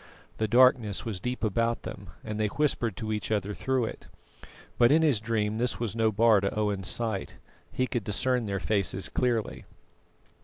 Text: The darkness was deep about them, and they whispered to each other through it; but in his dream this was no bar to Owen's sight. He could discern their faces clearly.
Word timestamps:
The 0.39 0.47
darkness 0.47 1.05
was 1.05 1.19
deep 1.19 1.43
about 1.43 1.83
them, 1.83 2.09
and 2.23 2.39
they 2.39 2.47
whispered 2.47 2.97
to 2.97 3.13
each 3.13 3.29
other 3.31 3.53
through 3.53 3.85
it; 3.85 4.07
but 4.79 4.91
in 4.91 5.03
his 5.03 5.19
dream 5.19 5.59
this 5.59 5.79
was 5.79 5.95
no 5.95 6.11
bar 6.11 6.41
to 6.41 6.51
Owen's 6.57 6.87
sight. 6.87 7.35
He 7.71 7.85
could 7.85 8.03
discern 8.03 8.45
their 8.45 8.59
faces 8.59 9.09
clearly. 9.09 9.63